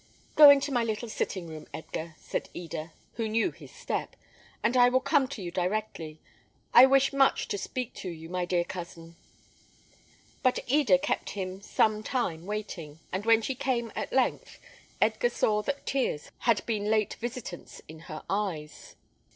[0.35, 4.15] "Go into my little sitting room, Edgar," said Eda, who knew his step,
[4.63, 6.19] "and I will come to you directly.
[6.73, 9.15] I wish much to speak to you, my dear cousin."
[10.41, 14.57] But Eda kept him some time waiting, and when she came at length,
[14.99, 18.95] Edgar saw that tears had been late visitants in her eyes.